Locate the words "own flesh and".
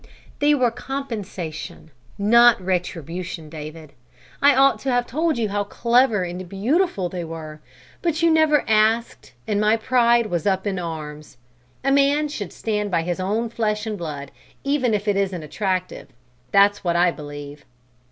13.19-13.95